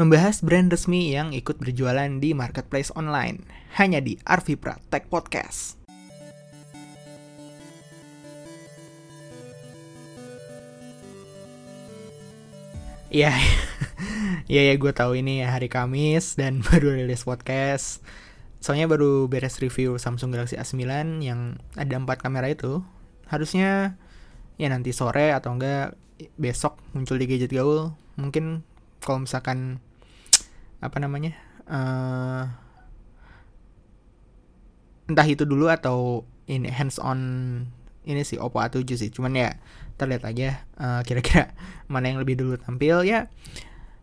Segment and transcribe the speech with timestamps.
[0.00, 3.44] membahas brand resmi yang ikut berjualan di marketplace online.
[3.76, 5.76] Hanya di Arvipra Tech Podcast.
[13.12, 13.36] Iya,
[14.48, 18.00] iya ya gue tahu ini hari Kamis dan baru rilis podcast.
[18.64, 20.80] Soalnya baru beres review Samsung Galaxy A9
[21.20, 22.80] yang ada empat kamera itu.
[23.28, 24.00] Harusnya
[24.56, 25.92] ya nanti sore atau enggak
[26.40, 27.92] besok muncul di gadget gaul.
[28.16, 28.64] Mungkin
[29.04, 29.84] kalau misalkan
[30.80, 31.36] apa namanya?
[31.70, 32.48] Uh,
[35.06, 37.20] entah itu dulu atau ini hands on
[38.04, 39.10] ini sih Oppo A7 sih.
[39.12, 39.60] Cuman ya
[40.00, 41.52] terlihat aja uh, kira-kira
[41.92, 43.04] mana yang lebih dulu tampil.
[43.04, 43.28] Ya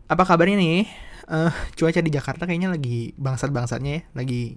[0.08, 0.88] apa kabarnya nih?
[1.28, 4.02] Uh, cuaca di Jakarta kayaknya lagi bangsat-bangsatnya ya.
[4.16, 4.56] Lagi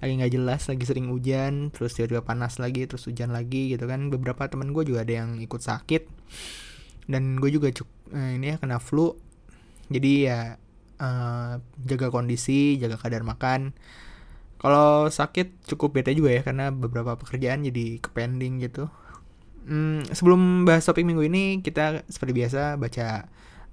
[0.00, 4.08] lagi nggak jelas lagi sering hujan terus tiba-tiba panas lagi terus hujan lagi gitu kan.
[4.08, 6.08] Beberapa temen gue juga ada yang ikut sakit.
[7.10, 7.86] Dan gue juga cuk
[8.16, 9.14] uh, ini ya kena flu.
[9.90, 10.56] Jadi ya
[11.00, 13.72] uh, jaga kondisi jaga kadar makan
[14.60, 18.92] kalau sakit cukup bete juga ya karena beberapa pekerjaan jadi kepending gitu.
[19.64, 23.24] Hmm, sebelum bahas topik minggu ini kita seperti biasa baca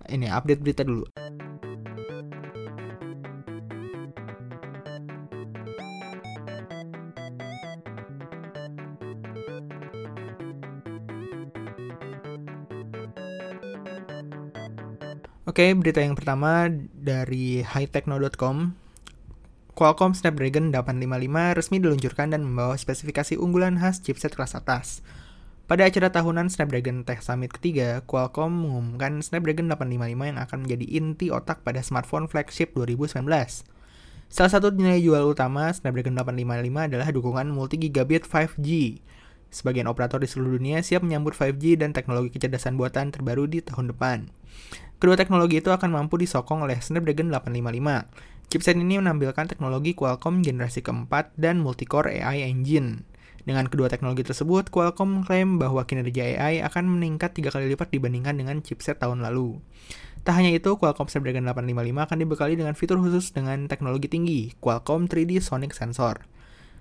[0.07, 1.03] ini update berita dulu.
[15.57, 18.77] Oke, berita yang pertama dari hightechno.com
[19.73, 25.01] Qualcomm Snapdragon 855 resmi diluncurkan dan membawa spesifikasi unggulan khas chipset kelas atas.
[25.65, 31.33] Pada acara tahunan Snapdragon Tech Summit ketiga, Qualcomm mengumumkan Snapdragon 855 yang akan menjadi inti
[31.33, 33.25] otak pada smartphone flagship 2019.
[34.29, 39.01] Salah satu nilai jual utama Snapdragon 855 adalah dukungan multi-gigabit 5G.
[39.49, 43.89] Sebagian operator di seluruh dunia siap menyambut 5G dan teknologi kecerdasan buatan terbaru di tahun
[43.89, 44.29] depan.
[44.97, 50.79] Kedua teknologi itu akan mampu disokong oleh Snapdragon 855 Chipset ini menampilkan teknologi Qualcomm generasi
[50.79, 53.03] keempat dan multicore AI engine.
[53.43, 58.39] Dengan kedua teknologi tersebut, Qualcomm mengklaim bahwa kinerja AI akan meningkat tiga kali lipat dibandingkan
[58.39, 59.59] dengan chipset tahun lalu.
[60.23, 65.11] Tak hanya itu, Qualcomm Snapdragon 855 akan dibekali dengan fitur khusus dengan teknologi tinggi, Qualcomm
[65.11, 66.23] 3D Sonic Sensor.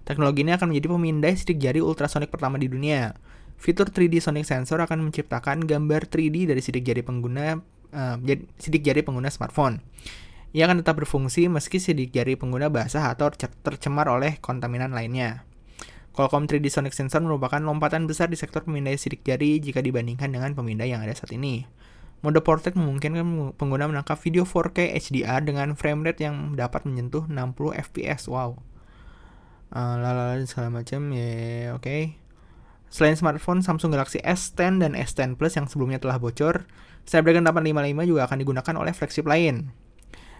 [0.06, 3.10] Teknologi ini akan menjadi pemindai sidik jari ultrasonic pertama di dunia.
[3.58, 7.58] Fitur 3D Sonic Sensor akan menciptakan gambar 3D dari sidik jari pengguna
[7.92, 8.16] uh,
[8.58, 9.82] sidik jari pengguna smartphone.
[10.56, 15.44] Ia akan tetap berfungsi meski sidik jari pengguna basah atau tercemar oleh kontaminan lainnya.
[16.16, 20.56] Qualcomm 3D Sonic Sensor merupakan lompatan besar di sektor pemindai sidik jari jika dibandingkan dengan
[20.56, 21.68] pemindai yang ada saat ini.
[22.24, 27.76] Mode portrait memungkinkan pengguna menangkap video 4K HDR dengan frame rate yang dapat menyentuh 60
[27.92, 28.32] fps.
[28.32, 28.56] Wow.
[29.68, 31.84] Uh, lalala segala macam ya, oke.
[31.84, 32.25] Okay.
[32.86, 36.64] Selain smartphone Samsung Galaxy S10 dan S10 Plus yang sebelumnya telah bocor,
[37.06, 39.70] Snapdragon 855 juga akan digunakan oleh flagship lain.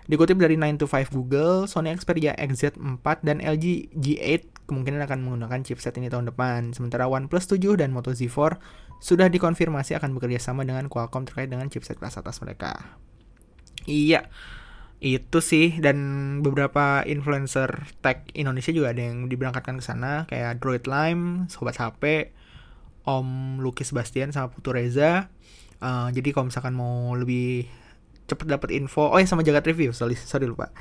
[0.06, 5.66] Dikutip dari 9 to 5 Google, Sony Xperia XZ4 dan LG G8 kemungkinan akan menggunakan
[5.66, 6.74] chipset ini tahun depan.
[6.74, 8.58] Sementara OnePlus 7 dan Moto Z4
[9.02, 12.98] sudah dikonfirmasi akan bekerja sama dengan Qualcomm terkait dengan chipset kelas atas mereka.
[13.86, 14.30] Iya,
[14.96, 15.98] itu sih dan
[16.40, 17.68] beberapa influencer
[18.00, 22.32] tech Indonesia juga ada yang diberangkatkan ke sana kayak Droid Lime, Sobat HP,
[23.04, 25.28] Om Lukis Bastian sama Putu Reza.
[25.76, 27.68] Uh, jadi kalau misalkan mau lebih
[28.26, 30.72] cepet dapat info oh ya sama jagat review sorry sorry lupa.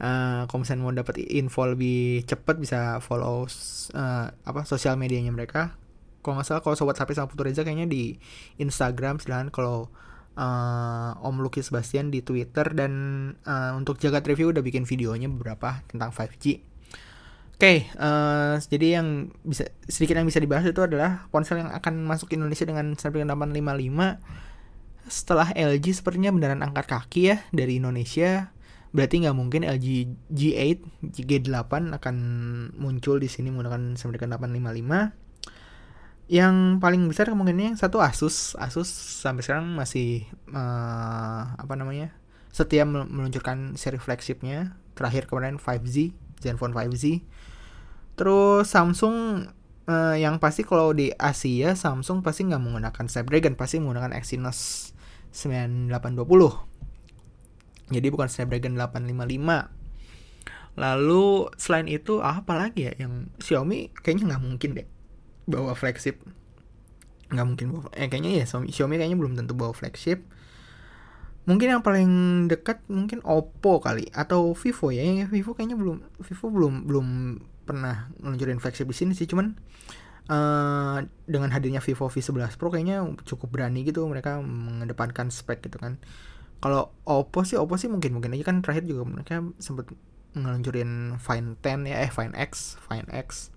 [0.00, 3.44] Uh, kalau misalnya mau dapat info lebih cepet bisa follow
[3.92, 5.76] uh, apa sosial medianya mereka.
[6.24, 8.16] Kalau nggak salah kalau sobat HP sama Putu Reza kayaknya di
[8.56, 9.52] Instagram silahkan.
[9.52, 9.92] Kalau
[10.38, 12.92] uh, Om Lucky Sebastian di Twitter dan
[13.42, 16.68] uh, untuk jagat review udah bikin videonya beberapa tentang 5G
[17.58, 22.06] Oke, okay, uh, jadi yang bisa sedikit yang bisa dibahas itu adalah ponsel yang akan
[22.06, 28.54] masuk Indonesia dengan Snapdragon 855 setelah LG sepertinya beneran angkat kaki ya dari Indonesia.
[28.94, 29.86] Berarti nggak mungkin LG
[30.30, 30.78] G8
[31.18, 32.16] G8 akan
[32.78, 35.27] muncul di sini menggunakan Snapdragon 855
[36.28, 38.52] yang paling besar kemungkinannya yang satu Asus.
[38.60, 38.92] Asus
[39.24, 42.12] sampai sekarang masih uh, apa namanya
[42.52, 44.76] setia meluncurkan seri flagshipnya.
[44.92, 47.22] Terakhir kemarin 5Z Zenfone 5Z
[48.18, 49.46] terus Samsung
[49.86, 54.90] uh, yang pasti kalau di Asia Samsung pasti nggak menggunakan Snapdragon pasti menggunakan Exynos
[55.30, 59.70] 9820 jadi bukan Snapdragon 855
[60.78, 64.86] lalu selain itu apa lagi ya yang Xiaomi kayaknya nggak mungkin deh
[65.48, 66.20] bawa flagship.
[67.32, 70.28] Nggak mungkin bawa eh kayaknya ya Xiaomi, Xiaomi kayaknya belum tentu bawa flagship.
[71.48, 72.08] Mungkin yang paling
[72.52, 75.24] dekat mungkin Oppo kali atau Vivo ya.
[75.24, 77.06] Vivo kayaknya belum Vivo belum belum
[77.64, 79.56] pernah ngeluncurin flagship di sini sih cuman
[80.28, 85.96] uh, dengan hadirnya Vivo V11 Pro kayaknya cukup berani gitu mereka mengedepankan spek gitu kan.
[86.60, 89.88] Kalau Oppo sih Oppo sih mungkin mungkin aja kan terakhir juga mereka sempet
[90.36, 93.52] ngeluncurin Fine 10 ya eh Fine X Fine X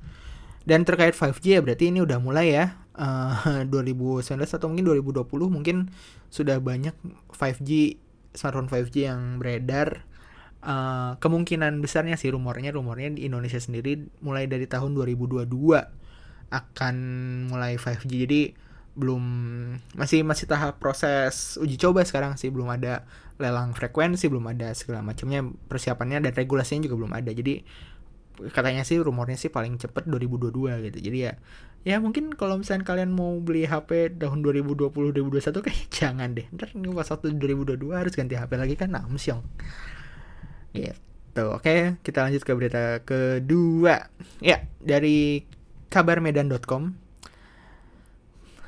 [0.66, 2.68] dan terkait 5G ya berarti ini udah mulai ya.
[2.92, 5.90] Uh, 2019 atau mungkin 2020 mungkin
[6.28, 6.92] sudah banyak
[7.34, 7.98] 5G
[8.36, 10.04] smartphone 5G yang beredar.
[10.62, 15.48] Uh, kemungkinan besarnya sih rumornya rumornya di Indonesia sendiri mulai dari tahun 2022
[16.52, 16.96] akan
[17.48, 18.42] mulai 5G jadi
[18.92, 19.24] belum
[19.96, 22.52] masih masih tahap proses uji coba sekarang sih.
[22.52, 23.08] Belum ada
[23.40, 25.48] lelang frekuensi belum ada segala macamnya.
[25.48, 27.32] Persiapannya dan regulasinya juga belum ada.
[27.32, 27.64] Jadi
[28.52, 31.00] katanya sih rumornya sih paling cepet 2022 gitu.
[31.02, 31.34] Jadi ya
[31.82, 36.48] ya mungkin kalau misalnya kalian mau beli HP tahun 2020 2021 kayak jangan deh.
[36.54, 39.42] Ntar pas waktu 2022 harus ganti HP lagi kan namsyong
[40.72, 42.00] gitu oke.
[42.02, 44.08] Kita lanjut ke berita kedua.
[44.40, 45.44] Ya dari
[45.92, 46.96] kabarmedan.com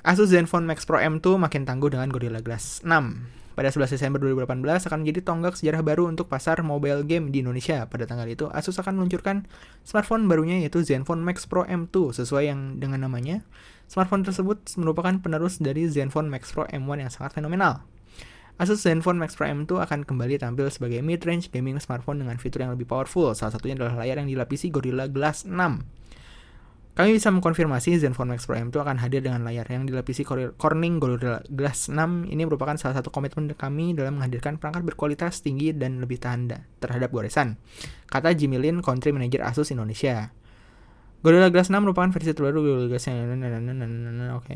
[0.04, 4.90] Asus Zenfone Max Pro M2 makin tangguh dengan Gorilla Glass 6 pada 11 Desember 2018
[4.90, 7.86] akan menjadi tonggak sejarah baru untuk pasar mobile game di Indonesia.
[7.86, 9.46] Pada tanggal itu, Asus akan meluncurkan
[9.86, 13.46] smartphone barunya yaitu Zenfone Max Pro M2 sesuai yang dengan namanya.
[13.86, 17.86] Smartphone tersebut merupakan penerus dari Zenfone Max Pro M1 yang sangat fenomenal.
[18.62, 22.78] Asus Zenfone Max Pro M2 akan kembali tampil sebagai mid-range gaming smartphone dengan fitur yang
[22.78, 23.34] lebih powerful.
[23.34, 26.03] Salah satunya adalah layar yang dilapisi Gorilla Glass 6.
[26.94, 31.42] Kami bisa mengkonfirmasi Zenfone Max Pro M2 akan hadir dengan layar yang dilapisi Corning Gorilla
[31.50, 32.30] Glass 6.
[32.30, 37.10] Ini merupakan salah satu komitmen kami dalam menghadirkan perangkat berkualitas tinggi dan lebih tahan terhadap
[37.10, 37.58] goresan.
[38.06, 40.30] Kata Jimmy Lin, Country Manager Asus Indonesia.
[41.26, 43.42] Gorilla Glass 6 merupakan versi terbaru Gorilla Glass yang
[44.38, 44.54] oke.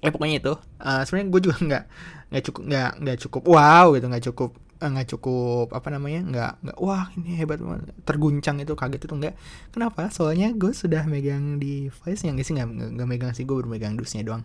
[0.00, 0.54] Eh pokoknya itu.
[0.80, 1.84] Uh, Sebenarnya gue juga nggak
[2.32, 2.62] nggak cukup
[2.96, 4.50] nggak cukup wow gitu nggak cukup
[4.80, 7.94] nggak cukup apa namanya nggak nggak wah ini hebat banget.
[8.02, 9.34] Terguncang itu kaget itu nggak.
[9.70, 10.10] Kenapa?
[10.10, 14.24] Soalnya gue sudah megang device yang sih nggak nggak megang sih gue baru megang dusnya
[14.26, 14.42] doang.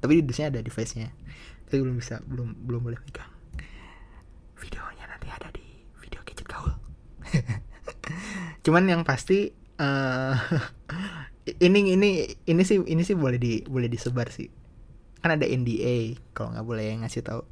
[0.00, 1.12] Tapi di dusnya ada device nya
[1.70, 3.30] tapi belum bisa belum belum boleh megang.
[4.58, 5.62] Videonya nanti ada di
[6.02, 6.74] video gadget gaul.
[8.66, 10.34] Cuman yang pasti uh,
[11.66, 14.50] ini ini ini sih ini sih boleh di boleh disebar sih.
[15.22, 17.46] Kan ada NDA kalau nggak boleh ngasih tahu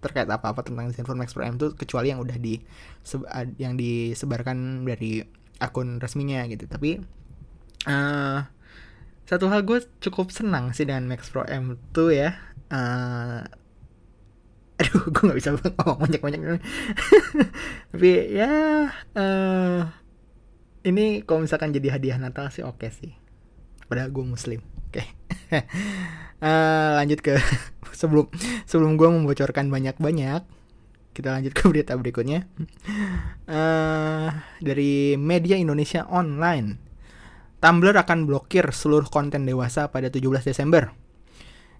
[0.00, 2.56] terkait apa-apa tentang Zenfone Max Pro M itu kecuali yang udah di
[3.60, 5.20] yang disebarkan dari
[5.60, 6.64] akun resminya gitu.
[6.64, 7.00] Tapi
[7.86, 8.40] uh,
[9.28, 12.34] satu hal gue cukup senang sih dengan Max Pro M tuh ya.
[12.72, 13.44] Uh,
[14.80, 16.40] aduh gue nggak bisa ngomong banyak banyak
[17.92, 18.48] tapi ya
[19.12, 19.80] uh,
[20.88, 23.12] ini kalau misalkan jadi hadiah Natal sih oke okay sih.
[23.84, 25.06] Padahal gue muslim oke okay.
[26.42, 27.38] uh, lanjut ke
[28.00, 28.26] sebelum
[28.66, 30.42] sebelum gue membocorkan banyak-banyak
[31.14, 32.50] kita lanjut ke berita berikutnya
[33.46, 36.90] uh, dari media Indonesia Online
[37.60, 40.90] Tumblr akan blokir seluruh konten dewasa pada 17 Desember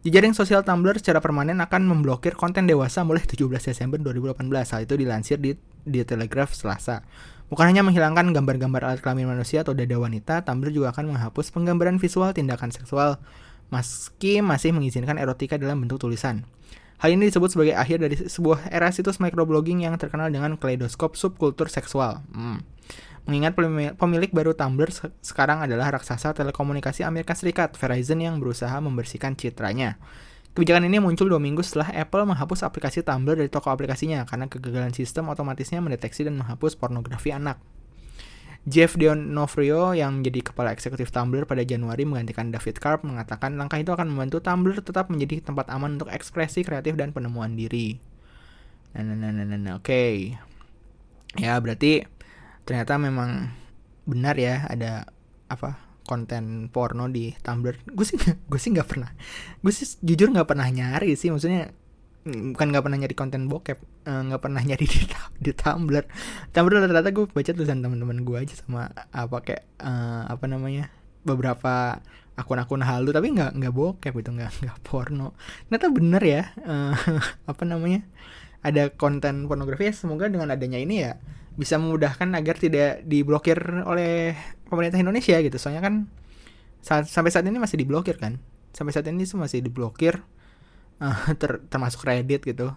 [0.00, 4.48] Jejaring sosial Tumblr secara permanen akan memblokir konten dewasa mulai 17 Desember 2018.
[4.48, 5.52] Hal itu dilansir di,
[5.84, 7.04] di Telegraph Selasa.
[7.50, 11.98] Bukan hanya menghilangkan gambar-gambar alat kelamin manusia atau dada wanita, Tumblr juga akan menghapus penggambaran
[11.98, 13.18] visual tindakan seksual
[13.74, 16.46] meski masih mengizinkan erotika dalam bentuk tulisan.
[17.02, 21.66] Hal ini disebut sebagai akhir dari sebuah era situs microblogging yang terkenal dengan kaleidoskop subkultur
[21.66, 22.22] seksual.
[22.30, 22.62] Hmm.
[23.26, 23.58] Mengingat
[23.98, 29.98] pemilik baru Tumblr sekarang adalah raksasa telekomunikasi Amerika Serikat, Verizon yang berusaha membersihkan citranya.
[30.60, 34.92] Kebijakan ini muncul dua minggu setelah Apple menghapus aplikasi Tumblr dari toko aplikasinya karena kegagalan
[34.92, 37.56] sistem otomatisnya mendeteksi dan menghapus pornografi anak.
[38.68, 43.88] Jeff D'Onofrio yang menjadi kepala eksekutif Tumblr pada Januari menggantikan David Karp mengatakan langkah itu
[43.88, 47.96] akan membantu Tumblr tetap menjadi tempat aman untuk ekspresi kreatif dan penemuan diri.
[48.92, 49.74] Nah, nah, nah, nah, nah, nah.
[49.80, 49.88] oke.
[49.88, 50.36] Okay.
[51.40, 52.04] Ya, berarti
[52.68, 53.48] ternyata memang
[54.04, 55.08] benar ya ada
[55.48, 57.86] apa konten porno di Tumblr.
[57.94, 59.14] Gue sih gue sih nggak pernah.
[59.62, 61.70] Gue sih jujur nggak pernah nyari sih maksudnya
[62.26, 65.00] bukan nggak pernah nyari konten bokep eh, nggak uh, pernah nyari di
[65.40, 66.04] di Tumblr
[66.52, 70.92] Tumblr rata-rata gue baca tulisan teman-teman gue aja sama apa kayak uh, apa namanya
[71.24, 72.00] beberapa
[72.36, 75.36] akun-akun halu tapi nggak nggak bokep itu nggak nggak porno
[75.68, 76.92] ternyata bener ya uh,
[77.50, 78.04] apa namanya
[78.60, 81.16] ada konten pornografi ya semoga dengan adanya ini ya
[81.56, 84.36] bisa memudahkan agar tidak diblokir oleh
[84.70, 85.58] pemerintah Indonesia gitu.
[85.58, 86.06] Soalnya kan
[86.80, 88.38] saat, sampai saat ini masih diblokir kan.
[88.70, 90.22] Sampai saat ini masih diblokir
[91.02, 92.72] uh, ter, termasuk Reddit gitu.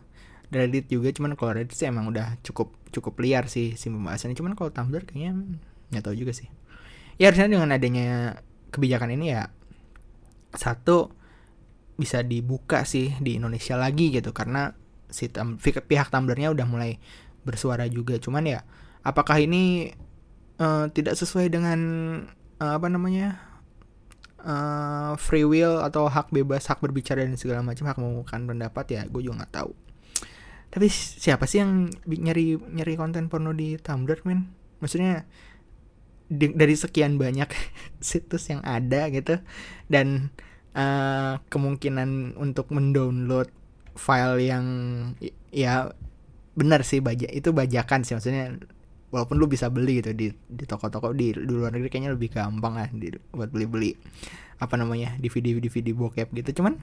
[0.50, 4.38] Reddit juga cuman kalau Reddit sih emang udah cukup cukup liar sih si pembahasannya.
[4.38, 5.34] Cuman kalau Tumblr kayaknya
[5.94, 6.50] nggak tahu juga sih.
[7.22, 8.42] Ya harusnya dengan adanya
[8.74, 9.54] kebijakan ini ya
[10.54, 11.14] satu
[11.94, 14.34] bisa dibuka sih di Indonesia lagi gitu.
[14.34, 14.74] Karena
[15.10, 16.98] si pihak Tumblrnya udah mulai
[17.42, 18.18] bersuara juga.
[18.22, 18.62] Cuman ya
[19.02, 19.94] apakah ini
[20.60, 21.80] uh, tidak sesuai dengan
[22.60, 23.40] uh, apa namanya
[24.44, 29.02] uh, free will atau hak bebas hak berbicara dan segala macam hak mengumumkan pendapat ya
[29.08, 29.72] gue juga nggak tahu.
[30.74, 34.50] Tapi siapa sih yang nyari nyari konten porno di Tumblr men?
[34.82, 35.30] Maksudnya
[36.34, 37.50] di, dari sekian banyak
[38.02, 39.38] situs yang ada gitu
[39.86, 40.34] dan
[40.74, 43.54] uh, kemungkinan untuk mendownload
[43.94, 44.66] file yang
[45.54, 45.94] ya
[46.58, 48.58] benar sih baja itu bajakan sih maksudnya
[49.14, 52.74] walaupun lu bisa beli gitu di di toko-toko di, di luar negeri kayaknya lebih gampang
[52.74, 53.94] lah di, buat beli-beli
[54.58, 56.58] apa namanya DVD DVD bokep gitu.
[56.58, 56.82] Cuman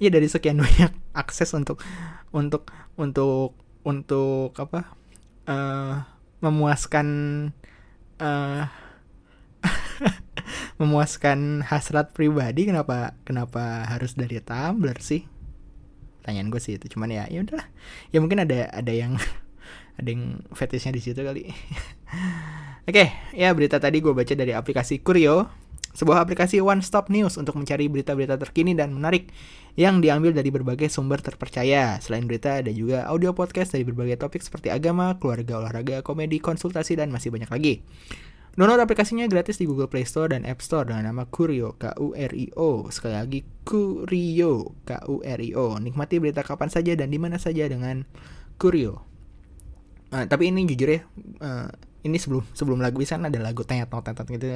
[0.00, 1.84] ya dari sekian banyak akses untuk
[2.32, 3.52] untuk untuk
[3.84, 4.96] untuk apa
[5.44, 6.08] uh,
[6.40, 7.06] memuaskan
[8.16, 8.64] uh,
[10.80, 15.28] memuaskan hasrat pribadi kenapa kenapa harus dari Tumblr sih?
[16.22, 16.96] Tanyaan gue sih itu.
[16.96, 17.68] Cuman ya ya udahlah.
[18.08, 19.18] Ya mungkin ada ada yang
[19.98, 21.48] ada yang fetishnya di situ kali
[22.88, 27.36] oke okay, ya berita tadi gue baca dari aplikasi Kurio sebuah aplikasi one stop news
[27.36, 29.28] untuk mencari berita-berita terkini dan menarik
[29.76, 32.00] yang diambil dari berbagai sumber terpercaya.
[32.00, 36.96] Selain berita, ada juga audio podcast dari berbagai topik seperti agama, keluarga, olahraga, komedi, konsultasi,
[36.96, 37.74] dan masih banyak lagi.
[38.52, 42.92] Download aplikasinya gratis di Google Play Store dan App Store dengan nama Kurio, K-U-R-I-O.
[42.92, 45.80] Sekali lagi, Kurio, K-U-R-I-O.
[45.80, 48.04] Nikmati berita kapan saja dan di mana saja dengan
[48.60, 49.11] Kurio.
[50.12, 51.00] Uh, tapi ini jujur ya,
[51.40, 51.72] uh,
[52.04, 54.46] ini sebelum sebelum lagu bisa ada lagu tenyat tenyat gitu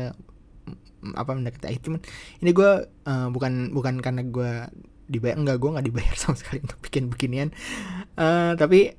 [1.17, 1.83] apa mendekati akhir.
[1.83, 2.01] Cuman
[2.45, 4.53] ini gue uh, bukan bukan karena gue
[5.09, 7.49] dibayar enggak gue nggak dibayar sama sekali untuk bikin beginian.
[8.21, 8.95] Uh, tapi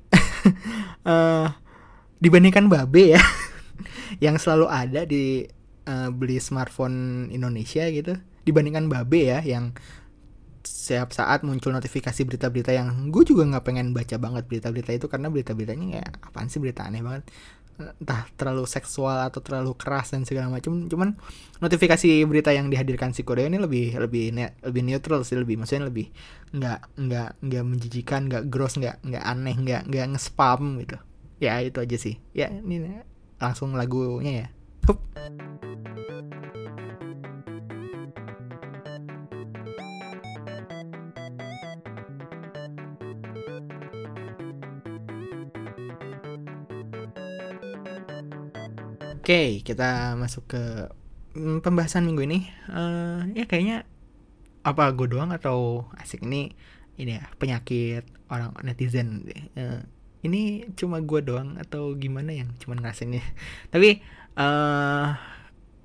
[1.06, 1.46] uh,
[2.24, 3.22] dibandingkan babe ya
[4.24, 5.46] yang selalu ada di
[5.86, 9.76] uh, beli smartphone Indonesia gitu dibandingkan Babe ya yang
[10.88, 15.28] setiap saat muncul notifikasi berita-berita yang gue juga nggak pengen baca banget berita-berita itu karena
[15.28, 17.28] berita-beritanya kayak apaan sih berita aneh banget
[17.78, 21.14] entah terlalu seksual atau terlalu keras dan segala macam cuman
[21.62, 25.86] notifikasi berita yang dihadirkan si Korea ini lebih lebih ne lebih neutral sih lebih maksudnya
[25.86, 26.10] lebih
[26.56, 30.98] nggak nggak nggak menjijikan nggak gross nggak nggak aneh nggak nggak nge-spam gitu
[31.38, 33.06] ya itu aja sih ya ini
[33.38, 34.46] langsung lagunya ya.
[34.90, 34.98] Hup.
[49.28, 50.88] Oke, kita masuk ke
[51.36, 52.48] mm, pembahasan minggu ini.
[52.64, 53.84] Uh, ya kayaknya
[54.64, 56.56] apa gue doang atau asik ini
[56.96, 59.28] ini ya penyakit orang netizen.
[59.52, 59.84] Uh,
[60.24, 63.20] ini cuma gue doang atau gimana yang cuma ngerasainnya
[63.76, 64.00] tapi
[64.40, 65.20] uh,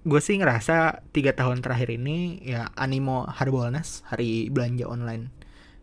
[0.07, 5.35] gue sih ngerasa tiga tahun terakhir ini ya animo Harbolnas hari belanja online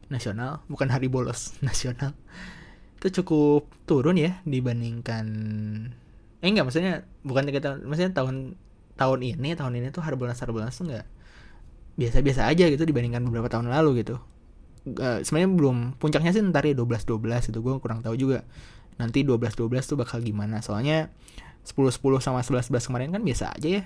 [0.09, 2.17] nasional bukan hari bolos nasional
[3.05, 5.29] itu cukup turun ya dibandingkan
[6.41, 8.57] eh enggak maksudnya bukan tiga tahun maksudnya tahun
[8.97, 11.07] tahun ini tahun ini tuh Harbolnas Harbolnas tuh enggak
[12.01, 14.17] biasa-biasa aja gitu dibandingkan beberapa tahun lalu gitu.
[14.89, 18.49] Uh, sebenarnya belum puncaknya sih ntar ya 12 12 itu gue kurang tahu juga
[18.97, 20.65] nanti 12 12 tuh bakal gimana.
[20.65, 21.13] Soalnya
[21.69, 23.85] 10 10 sama 11 11 kemarin kan biasa aja ya.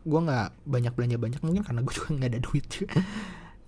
[0.00, 2.96] Gue nggak banyak belanja banyak mungkin karena gue juga nggak ada duit juga.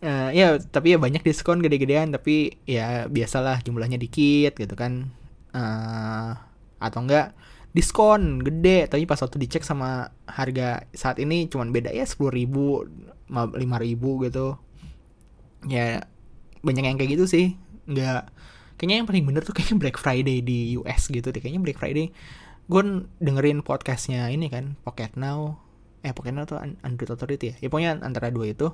[0.02, 5.12] Uh, ya tapi ya banyak diskon gede-gedean tapi ya biasalah jumlahnya dikit gitu kan.
[5.52, 6.32] Uh,
[6.80, 7.36] atau enggak
[7.72, 8.88] diskon gede.
[8.88, 12.86] Tapi pas waktu dicek sama harga saat ini cuman beda ya sepuluh ribu
[13.32, 14.56] lima ribu gitu.
[15.68, 16.06] Ya
[16.62, 17.46] banyak yang kayak gitu sih.
[17.88, 18.30] Nggak
[18.76, 21.40] kayaknya yang paling bener tuh kayaknya Black Friday di US gitu deh.
[21.40, 22.12] Kayaknya Black Friday
[22.70, 22.82] gue
[23.18, 25.58] dengerin podcastnya ini kan Pocket Now.
[26.06, 27.66] Eh Pocket Now tuh Android Authority ya?
[27.66, 28.70] Ya pokoknya antara dua itu.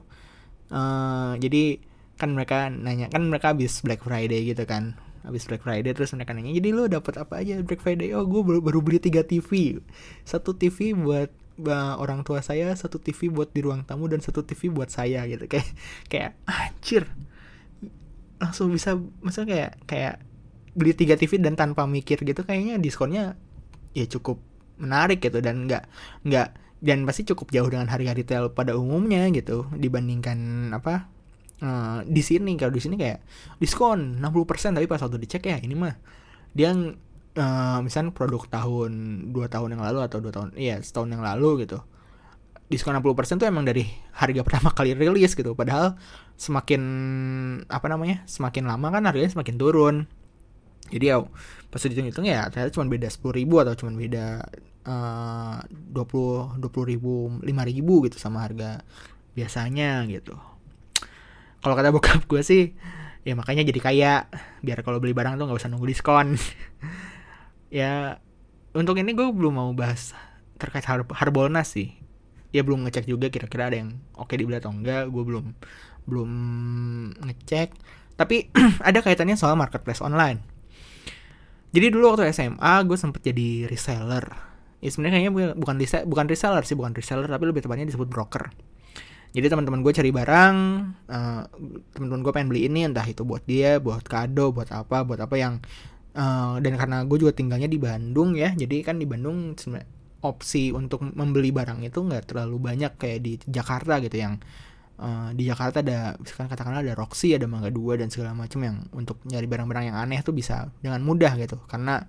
[0.69, 1.81] Uh, jadi
[2.19, 6.35] kan mereka nanya kan mereka habis Black Friday gitu kan habis Black Friday terus mereka
[6.35, 8.15] nanya jadi lo dapat apa aja Black Friday?
[8.15, 9.83] Oh gue baru, baru beli tiga TV
[10.23, 11.31] satu TV buat
[11.99, 15.47] orang tua saya satu TV buat di ruang tamu dan satu TV buat saya gitu.
[15.51, 15.75] Kayak
[16.07, 17.05] kayak anjir.
[18.39, 20.15] Langsung bisa maksudnya kayak kayak
[20.79, 22.47] beli tiga TV dan tanpa mikir gitu.
[22.47, 23.35] Kayaknya diskonnya
[23.91, 24.39] ya cukup
[24.79, 25.91] menarik gitu dan nggak
[26.23, 26.49] nggak
[26.79, 31.11] dan pasti cukup jauh dengan harga retail pada umumnya gitu dibandingkan apa
[31.63, 33.25] uh, di sini kalau di sini kayak
[33.59, 35.95] diskon 60% tapi pas waktu dicek ya ini mah
[36.55, 38.93] dia uh, misalnya produk tahun
[39.31, 41.83] dua tahun yang lalu atau dua tahun iya setahun yang lalu gitu
[42.69, 45.57] diskon 60% tuh emang dari harga pertama kali rilis gitu.
[45.57, 45.97] Padahal
[46.37, 46.83] semakin
[47.67, 48.23] apa namanya?
[48.29, 49.97] semakin lama kan harganya semakin turun.
[50.89, 51.21] Jadi ya
[51.69, 54.41] pas dihitung-hitung ya ternyata cuma beda 10 ribu atau cuma beda
[54.89, 58.85] uh, 20 20 ribu 5 ribu gitu sama harga
[59.37, 60.37] biasanya gitu.
[61.69, 62.73] Kalau kata bokap gue sih
[63.29, 64.15] ya makanya jadi kaya.
[64.65, 66.41] Biar kalau beli barang tuh nggak usah nunggu diskon.
[67.69, 68.17] ya
[68.73, 70.17] untuk ini gue belum mau bahas
[70.57, 71.93] terkait har Harbolnas sih.
[72.57, 75.13] Ya belum ngecek juga kira-kira ada yang oke okay dibeli atau enggak.
[75.13, 75.53] Gue belum
[76.09, 76.31] belum
[77.21, 77.77] ngecek.
[78.17, 78.49] Tapi
[78.89, 80.41] ada kaitannya soal marketplace online.
[81.77, 84.25] Jadi dulu waktu SMA gue sempet jadi reseller.
[84.81, 85.77] Ya sebenarnya kayaknya bukan
[86.09, 88.49] bukan reseller sih bukan reseller tapi lebih tepatnya disebut broker
[89.33, 90.57] jadi teman-teman gue cari barang
[91.09, 91.43] uh,
[91.93, 95.35] teman-teman gue pengen beli ini entah itu buat dia buat kado buat apa buat apa
[95.37, 95.61] yang
[96.17, 99.53] uh, dan karena gue juga tinggalnya di Bandung ya jadi kan di Bandung
[100.19, 104.41] opsi untuk membeli barang itu nggak terlalu banyak kayak di Jakarta gitu yang
[104.99, 108.77] uh, di Jakarta ada misalkan katakanlah ada Roxy ada Mangga Dua dan segala macam yang
[108.93, 111.63] untuk nyari barang-barang yang aneh tuh bisa dengan mudah gitu.
[111.71, 112.03] Karena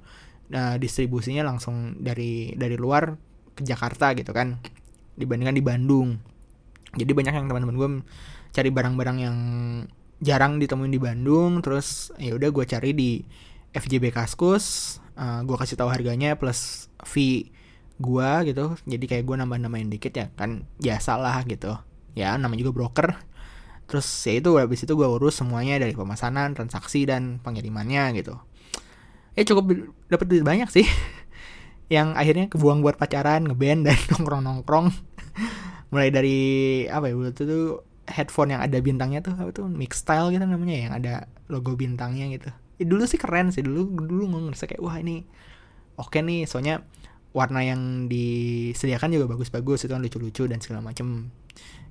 [0.51, 3.13] uh, distribusinya langsung dari dari luar
[3.53, 4.57] ke Jakarta gitu kan.
[5.15, 6.09] Dibandingkan di Bandung
[6.97, 7.89] jadi banyak yang teman-teman gue
[8.49, 9.37] cari barang-barang yang
[10.19, 13.11] jarang ditemuin di Bandung terus ya udah gue cari di
[13.73, 17.51] FJB Kaskus uh, eh, gue kasih tahu harganya plus fee
[17.99, 18.79] gue gitu.
[18.87, 21.75] Jadi kayak gue nambah-nambahin dikit ya kan ya salah gitu.
[22.15, 23.09] Ya namanya juga broker.
[23.85, 28.39] Terus ya itu habis itu gue urus semuanya dari pemesanan transaksi dan pengirimannya gitu.
[29.35, 30.87] Ya cukup dapat duit banyak sih.
[31.93, 34.87] Yang akhirnya kebuang buat pacaran ngeband dan nongkrong nongkrong
[35.89, 36.39] mulai dari
[36.85, 40.77] apa ya waktu itu headphone yang ada bintangnya tuh apa tuh mix style gitu namanya
[40.77, 42.49] yang ada logo bintangnya gitu.
[42.81, 45.25] Ya, dulu sih keren sih dulu dulu ngerasa kayak wah ini
[45.99, 46.85] oke okay nih soalnya
[47.29, 51.29] warna yang disediakan juga bagus-bagus itu kan lucu-lucu dan segala macem.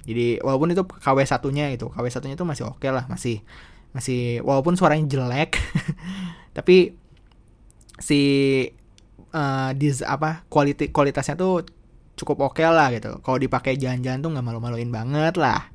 [0.02, 3.44] Jadi walaupun itu KW satunya itu KW satunya itu masih oke okay lah masih
[3.92, 5.56] masih walaupun suaranya jelek
[6.56, 6.96] tapi
[7.98, 8.20] si
[9.34, 11.66] uh, dis apa kualitas kualitasnya tuh
[12.18, 13.22] cukup oke okay lah gitu.
[13.22, 15.70] Kalau dipakai jalan-jalan tuh nggak malu-maluin banget lah.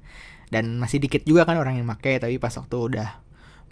[0.51, 3.09] Dan masih dikit juga kan orang yang pakai tapi pas waktu udah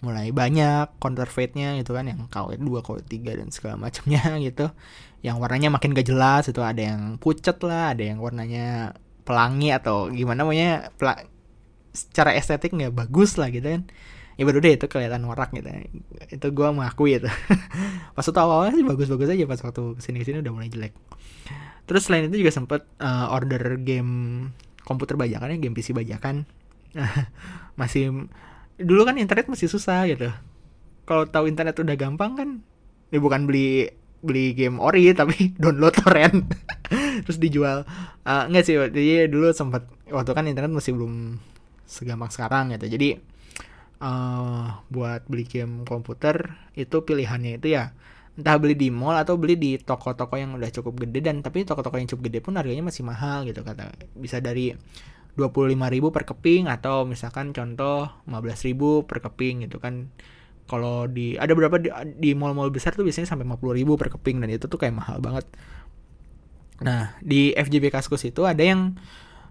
[0.02, 4.66] mulai banyak counterfeitnya gitu kan yang KW2, KW3 dan segala macamnya gitu
[5.22, 10.10] yang warnanya makin gak jelas itu ada yang pucat lah ada yang warnanya pelangi atau
[10.10, 10.90] gimana namanya
[11.94, 13.86] secara estetik nggak bagus lah gitu kan.
[14.34, 15.70] Ya baru deh itu kelihatan warak gitu.
[16.26, 17.30] Itu gue mengakui itu.
[18.16, 20.96] Pas waktu awalnya sih bagus-bagus aja pas waktu ke sini ke sini udah mulai jelek
[21.86, 24.48] terus selain itu juga sempet uh, order game
[24.82, 26.46] komputer bajakan ya game PC bajakan.
[27.80, 28.28] Masih
[28.76, 30.28] dulu kan internet masih susah gitu.
[31.06, 32.48] Kalau tahu internet udah gampang kan
[33.12, 33.92] ya bukan beli
[34.22, 36.46] beli game ori tapi download torrent.
[37.26, 37.84] Terus dijual.
[38.22, 41.38] Uh, enggak sih jadi dulu sempat waktu kan internet masih belum
[41.86, 42.86] segampang sekarang gitu.
[42.90, 43.18] Jadi
[44.02, 47.94] uh, buat beli game komputer itu pilihannya itu ya
[48.32, 52.00] entah beli di mall atau beli di toko-toko yang udah cukup gede dan tapi toko-toko
[52.00, 53.92] yang cukup gede pun harganya masih mahal gitu kata.
[54.16, 54.72] Bisa dari
[55.36, 60.08] 25.000 per keping atau misalkan contoh 15.000 per keping gitu kan.
[60.64, 64.48] Kalau di ada berapa di, di mall-mall besar tuh biasanya sampai 50.000 per keping dan
[64.48, 65.44] itu tuh kayak mahal banget.
[66.80, 68.96] Nah di FJB Kaskus itu ada yang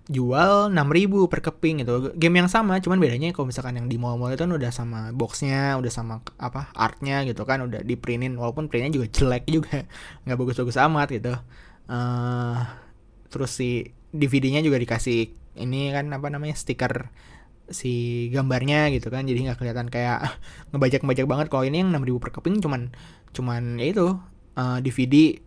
[0.09, 2.15] jual 6000 per keping gitu.
[2.17, 5.77] Game yang sama, cuman bedanya kalau misalkan yang di mall-mall itu kan udah sama boxnya,
[5.77, 9.85] udah sama apa artnya gitu kan, udah di printin walaupun printnya juga jelek juga,
[10.25, 11.33] nggak bagus-bagus amat gitu.
[11.91, 12.63] Uh,
[13.31, 17.11] terus si DVD-nya juga dikasih ini kan apa namanya stiker
[17.71, 20.19] si gambarnya gitu kan jadi nggak kelihatan kayak
[20.75, 22.81] ngebajak ngebajak banget kalau ini yang 6000 per keping cuman
[23.31, 24.07] cuman ya itu
[24.59, 25.39] uh, DVD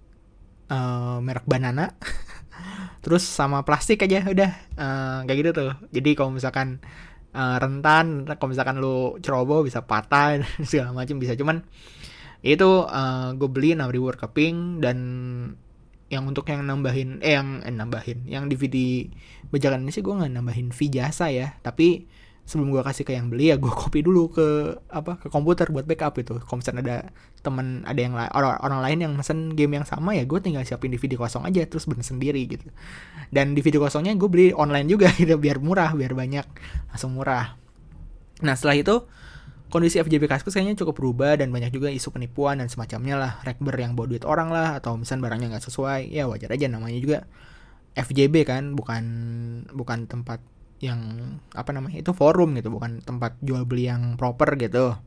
[0.73, 1.93] uh, merek banana
[3.05, 4.51] terus sama plastik aja udah.
[4.75, 5.73] Uh, kayak gitu tuh.
[5.93, 6.81] Jadi kalau misalkan
[7.37, 11.37] uh, rentan kalau misalkan lu ceroboh bisa patah segala macam bisa.
[11.37, 11.61] Cuman
[12.41, 14.99] itu uh, gue beli 6000 per keping dan
[16.13, 19.09] yang untuk yang nambahin eh yang eh, nambahin yang DVD
[19.49, 21.61] bajakan ini sih gue nggak nambahin fee jasa ya.
[21.61, 22.09] Tapi
[22.45, 24.47] sebelum gue kasih ke yang beli ya gue copy dulu ke
[24.93, 27.09] apa ke komputer buat backup itu kalau ada
[27.45, 30.93] temen ada yang orang orang lain yang mesen game yang sama ya gue tinggal siapin
[30.93, 32.69] DVD kosong aja terus bener sendiri gitu.
[33.33, 36.47] Dan DVD kosongnya gue beli online juga gitu biar murah biar banyak
[36.93, 37.57] langsung murah.
[38.45, 38.95] Nah setelah itu
[39.73, 43.33] kondisi FJB Kaskus kayaknya cukup berubah dan banyak juga isu penipuan dan semacamnya lah.
[43.45, 47.01] Rekber yang bawa duit orang lah atau misalnya barangnya nggak sesuai ya wajar aja namanya
[47.01, 47.19] juga
[47.95, 49.05] FJB kan bukan
[49.71, 50.43] bukan tempat
[50.83, 51.01] yang
[51.55, 54.99] apa namanya itu forum gitu bukan tempat jual beli yang proper gitu.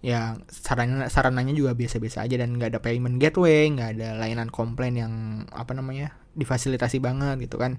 [0.00, 4.96] Ya sarannya sarananya juga biasa-biasa aja dan nggak ada payment gateway nggak ada layanan komplain
[4.96, 5.12] yang
[5.52, 7.76] apa namanya difasilitasi banget gitu kan.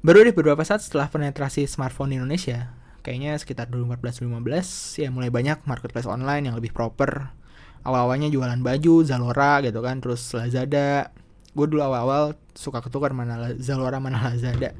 [0.00, 2.72] Baru deh beberapa saat setelah penetrasi smartphone di Indonesia
[3.04, 7.36] kayaknya sekitar 2014-2015 ya mulai banyak marketplace online yang lebih proper.
[7.84, 11.12] Awal-awalnya jualan baju Zalora gitu kan terus Lazada.
[11.52, 14.72] Gue dulu awal-awal suka ketukar mana Zalora mana Lazada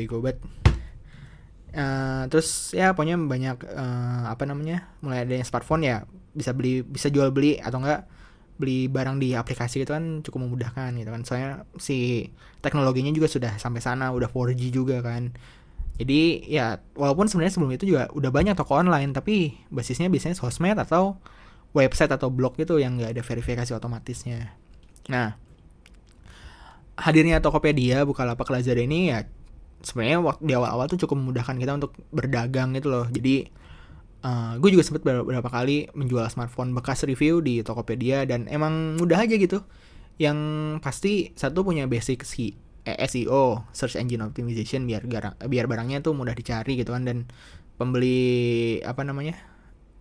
[0.00, 0.40] bego banget.
[1.70, 6.02] Uh, terus ya pokoknya banyak uh, apa namanya mulai ada yang smartphone ya
[6.34, 8.10] bisa beli bisa jual beli atau enggak
[8.58, 11.22] beli barang di aplikasi itu kan cukup memudahkan gitu kan.
[11.22, 12.28] Soalnya si
[12.64, 15.32] teknologinya juga sudah sampai sana udah 4G juga kan.
[16.00, 20.80] Jadi ya walaupun sebenarnya sebelum itu juga udah banyak toko online tapi basisnya biasanya sosmed
[20.80, 21.20] atau
[21.76, 24.56] website atau blog itu yang nggak ada verifikasi otomatisnya.
[25.08, 25.38] Nah,
[27.00, 29.24] hadirnya Tokopedia, Bukalapak, Lazada ini ya
[29.80, 33.06] sebenarnya waktu di awal-awal tuh cukup memudahkan kita untuk berdagang gitu loh.
[33.08, 33.48] Jadi
[34.24, 39.24] uh, gue juga sempat beberapa kali menjual smartphone bekas review di Tokopedia dan emang mudah
[39.24, 39.64] aja gitu.
[40.20, 40.38] Yang
[40.84, 42.52] pasti satu punya basic si
[42.84, 47.28] eh, SEO, search engine optimization biar garang, biar barangnya tuh mudah dicari gitu kan dan
[47.80, 49.40] pembeli apa namanya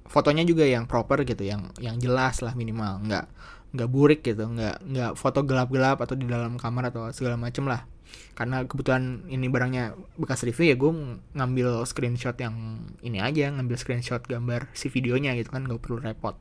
[0.10, 3.26] fotonya juga yang proper gitu, yang yang jelas lah minimal, nggak
[3.70, 7.86] nggak burik gitu nggak nggak foto gelap-gelap atau di dalam kamar atau segala macem lah
[8.34, 10.91] karena kebetulan ini barangnya bekas review ya gue
[11.36, 16.39] ngambil screenshot yang ini aja ngambil screenshot gambar si videonya gitu kan nggak perlu repot.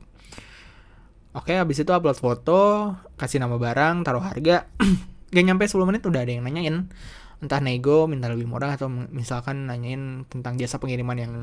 [1.35, 4.65] Oke habis itu upload foto kasih nama barang taruh harga.
[5.29, 6.89] Gak nyampe 10 menit udah ada yang nanyain.
[7.37, 11.33] Entah nego minta lebih murah atau misalkan nanyain tentang jasa pengiriman yang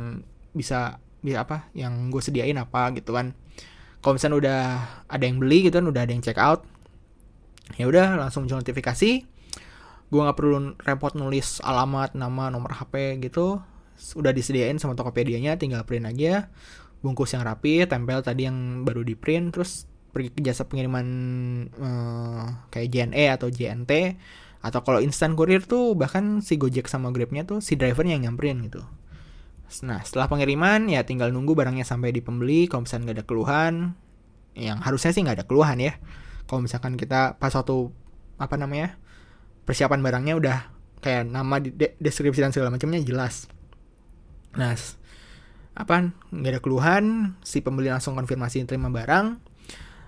[0.51, 3.39] bisa bisa apa yang gue sediain apa gitu kan.
[4.03, 4.61] Kalau misalnya udah
[5.07, 6.67] ada yang beli gitu kan udah ada yang check out
[7.75, 9.27] ya udah langsung muncul notifikasi
[10.07, 13.59] gue nggak perlu repot nulis alamat nama nomor hp gitu
[13.97, 16.53] udah disediain sama Tokopedia-nya tinggal print aja
[17.01, 21.07] bungkus yang rapi tempel tadi yang baru di print terus pergi ke jasa pengiriman
[21.69, 23.93] eh, kayak JNE atau JNT
[24.65, 28.65] atau kalau instant courier tuh bahkan si Gojek sama Grabnya tuh si drivernya yang nyamperin
[28.67, 28.85] gitu
[29.83, 32.71] Nah, setelah pengiriman ya tinggal nunggu barangnya sampai di pembeli.
[32.71, 33.75] Kalau misalnya nggak ada keluhan,
[34.55, 35.99] yang harusnya sih nggak ada keluhan ya.
[36.47, 37.91] Kalau misalkan kita pas waktu
[38.39, 38.95] apa namanya
[39.67, 40.59] persiapan barangnya udah
[41.03, 43.51] kayak nama de deskripsi dan segala macamnya jelas.
[44.57, 44.73] Nah,
[45.77, 45.95] apa
[46.33, 47.05] nggak ada keluhan,
[47.45, 49.37] si pembeli langsung konfirmasi terima barang.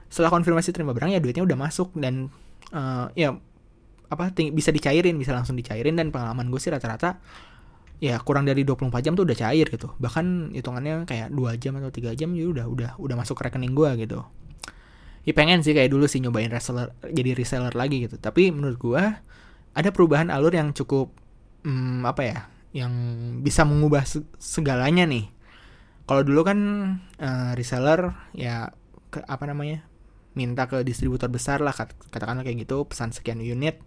[0.09, 2.33] Setelah konfirmasi terima barang ya duitnya udah masuk dan
[2.73, 3.37] uh, ya
[4.09, 7.21] apa bisa dicairin, bisa langsung dicairin dan pengalaman gue sih rata-rata
[7.99, 11.91] ya kurang dari 24 jam tuh udah cair gitu bahkan hitungannya kayak dua jam atau
[11.91, 14.23] tiga jam ya udah udah udah masuk rekening gue gitu
[15.27, 19.03] ya pengen sih kayak dulu sih nyobain reseller jadi reseller lagi gitu tapi menurut gue
[19.79, 21.15] ada perubahan alur yang cukup
[21.63, 22.39] hmm, apa ya
[22.75, 22.93] yang
[23.47, 24.03] bisa mengubah
[24.43, 25.31] segalanya nih.
[26.05, 26.59] Kalau dulu kan
[27.23, 28.75] uh, reseller ya
[29.15, 29.87] ke, apa namanya
[30.35, 31.75] minta ke distributor besar lah
[32.11, 33.83] katakanlah kayak gitu pesan sekian unit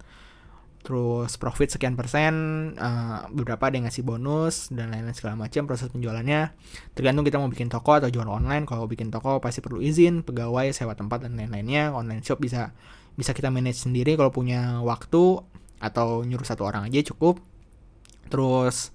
[0.81, 2.33] terus profit sekian persen
[2.73, 6.57] uh, beberapa ada yang ngasih bonus dan lain-lain segala macam proses penjualannya.
[6.97, 10.73] Tergantung kita mau bikin toko atau jual online kalau bikin toko pasti perlu izin pegawai
[10.73, 11.93] sewa tempat dan lain-lainnya.
[11.93, 12.73] Online shop bisa
[13.13, 15.45] bisa kita manage sendiri kalau punya waktu
[15.81, 17.41] atau nyuruh satu orang aja cukup.
[18.29, 18.93] Terus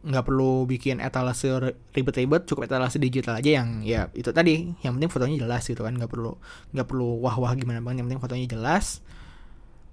[0.00, 4.72] nggak perlu bikin etalase ribet-ribet cukup etalase digital aja yang ya itu tadi.
[4.80, 6.38] Yang penting fotonya jelas gitu kan nggak perlu
[6.72, 9.04] nggak perlu wah wah gimana banget yang penting fotonya jelas.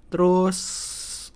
[0.08, 0.58] Terus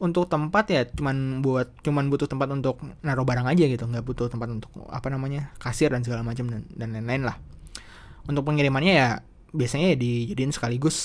[0.00, 3.84] untuk tempat ya cuman buat cuman butuh tempat untuk naruh barang aja gitu.
[3.84, 7.36] Nggak butuh tempat untuk apa namanya kasir dan segala macam dan dan lain-lain lah.
[8.24, 9.08] Untuk pengirimannya ya
[9.52, 10.96] biasanya ya dijadiin sekaligus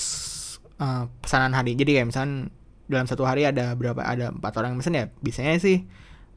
[0.80, 1.76] uh, pesanan hari.
[1.76, 2.48] Jadi kayak misalnya
[2.88, 5.84] dalam satu hari ada berapa ada empat orang yang pesen ya biasanya sih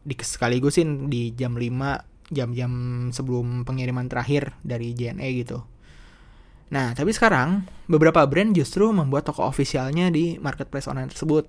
[0.03, 2.71] di sekaligusin di jam 5 jam-jam
[3.11, 5.67] sebelum pengiriman terakhir dari JNE gitu.
[6.71, 11.43] Nah, tapi sekarang beberapa brand justru membuat toko ofisialnya di marketplace online tersebut.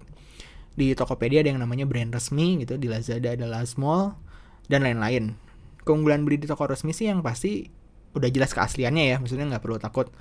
[0.75, 4.19] Di Tokopedia ada yang namanya brand resmi gitu di Lazada ada Lazmall
[4.67, 5.39] dan lain-lain.
[5.87, 7.71] Keunggulan beli di toko resmi sih yang pasti
[8.13, 10.13] udah jelas keasliannya ya maksudnya nggak perlu takut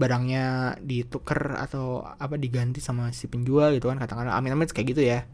[0.00, 4.32] barangnya dituker atau apa diganti sama si penjual gitu kan katakanlah.
[4.32, 5.28] Amin-amin kayak gitu ya.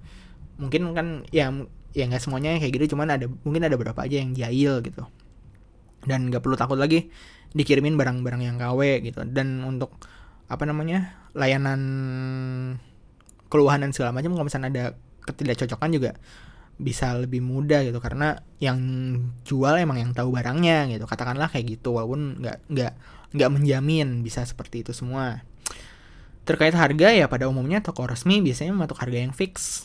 [0.59, 1.55] Mungkin kan ya
[1.95, 5.07] ya nggak semuanya kayak gitu cuman ada mungkin ada beberapa aja yang jahil gitu.
[6.03, 7.07] Dan nggak perlu takut lagi
[7.55, 9.23] dikirimin barang-barang yang KW gitu.
[9.31, 9.95] Dan untuk
[10.51, 11.81] apa namanya layanan
[13.47, 14.85] keluhan dan segala macam kalau misalnya ada
[15.27, 16.11] ketidakcocokan juga
[16.75, 18.03] bisa lebih mudah gitu.
[18.03, 18.79] Karena yang
[19.47, 21.07] jual emang yang tahu barangnya gitu.
[21.07, 22.93] Katakanlah kayak gitu walaupun nggak nggak
[23.37, 25.45] nggak menjamin bisa seperti itu semua.
[26.49, 29.85] Terkait harga ya pada umumnya toko resmi biasanya mematok harga yang fix.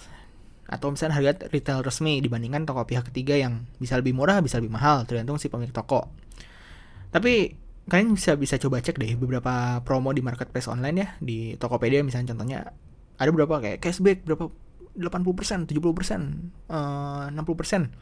[0.72, 4.72] Atau misalnya harga retail resmi dibandingkan toko pihak ketiga yang bisa lebih murah bisa lebih
[4.72, 6.08] mahal tergantung si pemilik toko.
[7.12, 7.60] Tapi
[7.92, 12.32] kalian bisa bisa coba cek deh beberapa promo di marketplace online ya di Tokopedia misalnya
[12.32, 12.72] contohnya.
[13.20, 13.62] Ada berapa?
[13.62, 14.50] Kayak cashback berapa?
[14.92, 17.96] 80%, 70%, uh, 60%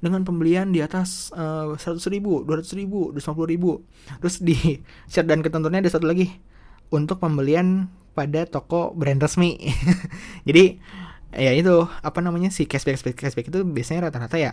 [0.00, 3.70] dengan pembelian di atas uh, 100 ribu, 200 ribu, 250 ribu.
[4.20, 4.56] Terus di
[5.08, 6.36] syarat dan ketentuannya ada satu lagi
[6.92, 9.56] untuk pembelian pada toko brand resmi.
[10.48, 10.78] Jadi
[11.36, 14.52] ya itu apa namanya si cashback cashback, cashback itu biasanya rata-rata ya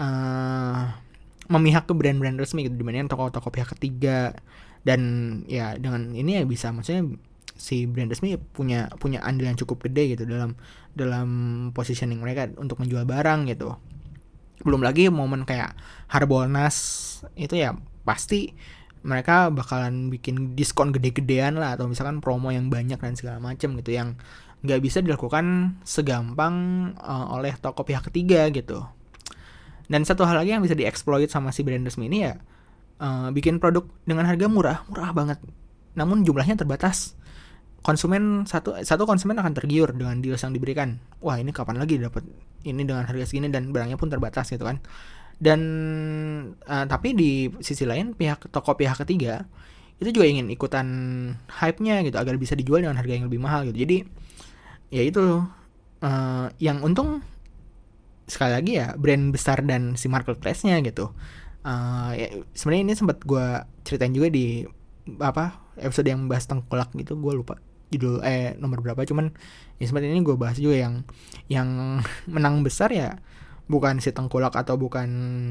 [0.00, 0.90] uh,
[1.46, 4.34] memihak ke brand-brand resmi gitu dibandingkan toko-toko pihak ketiga
[4.82, 5.00] dan
[5.46, 7.14] ya dengan ini ya bisa maksudnya
[7.56, 10.58] si brand resmi punya punya andil yang cukup gede gitu dalam
[10.92, 11.28] dalam
[11.72, 13.78] positioning mereka untuk menjual barang gitu
[14.64, 15.76] belum lagi momen kayak
[16.08, 16.76] Harbolnas
[17.36, 18.54] itu ya pasti
[19.06, 23.94] mereka bakalan bikin diskon gede-gedean lah atau misalkan promo yang banyak dan segala macam gitu
[23.94, 24.18] yang
[24.66, 26.54] nggak bisa dilakukan segampang
[26.98, 28.82] uh, oleh toko pihak ketiga gitu.
[29.86, 32.34] Dan satu hal lagi yang bisa dieksploit sama si brand resmi ini ya
[32.98, 35.38] uh, bikin produk dengan harga murah, murah banget.
[35.94, 37.14] Namun jumlahnya terbatas.
[37.86, 40.98] Konsumen satu satu konsumen akan tergiur dengan deals yang diberikan.
[41.22, 42.26] Wah ini kapan lagi dapat
[42.66, 44.82] ini dengan harga segini dan barangnya pun terbatas gitu kan.
[45.38, 45.60] Dan
[46.66, 49.46] uh, tapi di sisi lain pihak toko pihak ketiga
[50.02, 50.86] itu juga ingin ikutan
[51.46, 53.86] hype-nya gitu agar bisa dijual dengan harga yang lebih mahal gitu.
[53.86, 54.02] Jadi
[54.90, 55.46] ya itu
[56.02, 57.22] uh, yang untung
[58.26, 61.14] sekali lagi ya brand besar dan si marketplace-nya gitu.
[61.62, 63.46] Uh, ya, sebenarnya ini sempat gue
[63.86, 64.66] ceritain juga di
[65.22, 69.02] apa episode yang bahas tengkolak gitu gue lupa judul eh nomor berapa.
[69.06, 69.32] Cuman
[69.78, 70.94] ya sempat ini gue bahas juga yang
[71.46, 72.00] yang
[72.34, 73.20] menang besar ya
[73.66, 75.08] bukan si tengkolak atau bukan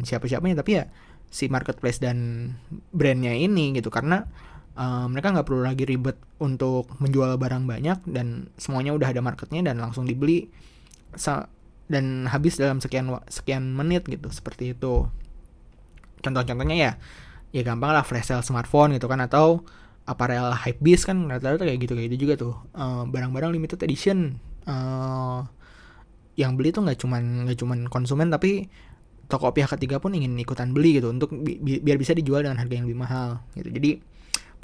[0.08, 0.88] siapa-siapanya tapi ya
[1.28, 2.52] si marketplace dan
[2.95, 3.91] brandnya ini gitu.
[3.91, 4.24] Karena
[4.80, 9.71] uh, mereka nggak perlu lagi ribet untuk menjual barang banyak dan semuanya udah ada marketnya
[9.71, 10.48] dan langsung dibeli
[11.86, 15.08] dan habis dalam sekian sekian menit gitu seperti itu.
[16.19, 16.91] Contoh-contohnya ya
[17.56, 19.63] ya gampang lah flash sale smartphone gitu kan atau
[20.05, 24.37] aparel hype beast kan rata-rata kayak gitu kayak gitu juga tuh uh, barang-barang limited edition
[24.69, 25.41] uh,
[26.37, 28.69] yang beli tuh nggak cuman nggak cuman konsumen tapi
[29.25, 32.77] toko pihak ketiga pun ingin ikutan beli gitu untuk bi biar bisa dijual dengan harga
[32.77, 33.97] yang lebih mahal gitu jadi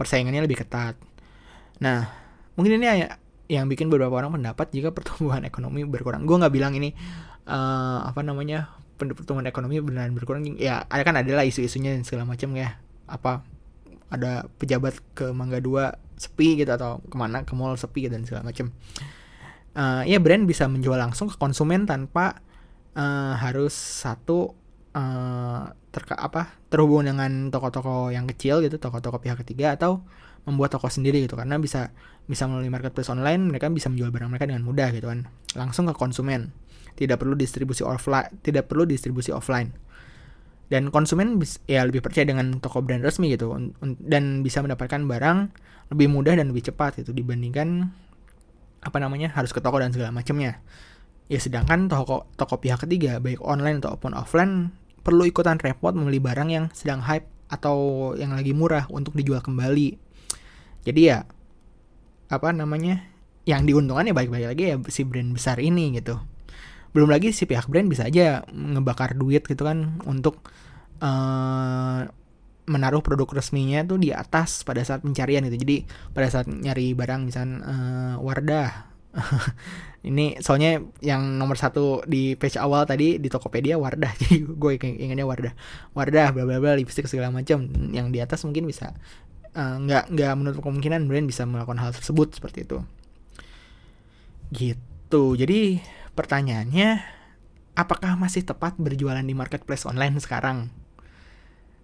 [0.01, 0.97] persaingannya lebih ketat.
[1.77, 2.09] Nah,
[2.57, 3.17] mungkin ini ya
[3.51, 6.25] yang bikin beberapa orang pendapat jika pertumbuhan ekonomi berkurang.
[6.25, 6.97] Gue nggak bilang ini
[7.45, 10.41] uh, apa namanya pertumbuhan ekonomi benar-benar berkurang.
[10.57, 12.81] Ya, ada kan adalah isu-isunya dan segala macam ya.
[13.05, 13.45] Apa
[14.11, 18.27] ada pejabat ke Mangga Dua sepi gitu atau ke mana ke mall sepi gitu dan
[18.27, 18.69] segala macam.
[19.71, 22.43] Uh, ya brand bisa menjual langsung ke konsumen tanpa
[22.93, 24.51] uh, harus satu
[24.91, 25.63] uh,
[25.95, 30.03] terka apa terhubung dengan toko-toko yang kecil gitu toko-toko pihak ketiga atau
[30.45, 31.39] membuat toko sendiri gitu.
[31.39, 31.95] Karena bisa
[32.29, 35.25] bisa melalui marketplace online mereka bisa menjual barang mereka dengan mudah gitu kan.
[35.57, 36.53] Langsung ke konsumen.
[36.91, 39.71] Tidak perlu distribusi offline tidak perlu distribusi offline
[40.71, 43.51] dan konsumen ya lebih percaya dengan toko brand resmi gitu
[43.99, 45.51] dan bisa mendapatkan barang
[45.91, 47.91] lebih mudah dan lebih cepat gitu dibandingkan
[48.81, 50.63] apa namanya harus ke toko dan segala macamnya
[51.27, 56.49] ya sedangkan toko toko pihak ketiga baik online ataupun offline perlu ikutan repot membeli barang
[56.49, 59.99] yang sedang hype atau yang lagi murah untuk dijual kembali.
[60.87, 61.27] Jadi ya
[62.31, 63.11] apa namanya?
[63.43, 66.21] Yang diuntungkan ya baik-baik lagi ya si brand besar ini gitu.
[66.91, 70.43] Belum lagi si pihak brand bisa aja ngebakar duit gitu kan untuk
[70.99, 72.07] uh,
[72.69, 75.57] menaruh produk resminya tuh di atas pada saat pencarian gitu.
[75.59, 75.83] Jadi
[76.15, 78.91] pada saat nyari barang misalnya uh, Wardah.
[80.01, 84.13] Ini soalnya yang nomor satu di page awal tadi di Tokopedia Wardah.
[84.21, 85.53] Jadi gue ingatnya Wardah.
[85.97, 88.95] Wardah bla bla bla lipstick segala macam yang di atas mungkin bisa
[89.55, 92.77] uh, nggak nggak menutup kemungkinan brand bisa melakukan hal tersebut seperti itu.
[94.51, 95.23] Gitu.
[95.35, 95.61] Jadi
[96.13, 97.01] pertanyaannya
[97.75, 100.69] apakah masih tepat berjualan di marketplace online sekarang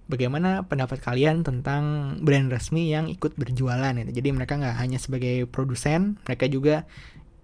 [0.07, 4.11] bagaimana pendapat kalian tentang brand resmi yang ikut berjualan itu.
[4.11, 6.87] Jadi mereka nggak hanya sebagai produsen, mereka juga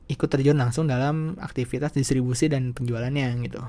[0.07, 3.61] ikut terjun langsung dalam aktivitas distribusi dan penjualannya gitu.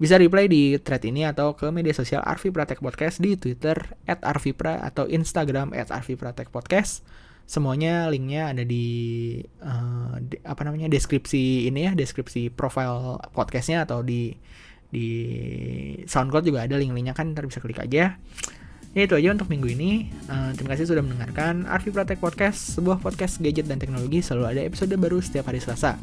[0.00, 3.76] Bisa reply di thread ini atau ke media sosial Arvi Pratek Podcast di Twitter
[4.24, 7.04] Arvipra atau Instagram at Arvi Pratek Podcast.
[7.50, 8.86] Semuanya linknya ada di,
[9.58, 14.30] uh, di apa namanya deskripsi ini ya, deskripsi profile podcastnya atau di
[14.90, 15.06] di
[16.06, 18.18] SoundCloud juga ada link-linknya kan ntar bisa klik aja
[18.90, 20.10] Ya itu aja untuk minggu ini.
[20.26, 24.60] Uh, terima kasih sudah mendengarkan Arvi Pratek Podcast, sebuah podcast gadget dan teknologi selalu ada
[24.66, 25.94] episode baru setiap hari Selasa.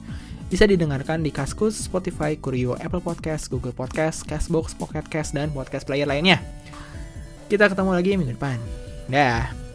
[0.47, 5.83] Bisa didengarkan di Kaskus, Spotify, Kurio, Apple Podcast, Google Podcast, Castbox, Pocket Cast, dan podcast
[5.83, 6.39] player lainnya.
[7.51, 8.55] Kita ketemu lagi minggu depan.
[9.11, 9.66] Dah.